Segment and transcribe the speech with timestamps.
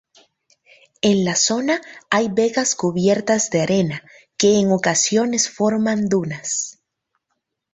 [1.03, 4.01] En la zona hay vegas cubiertas de arena,
[4.35, 6.79] que en ocasiones forman dunas.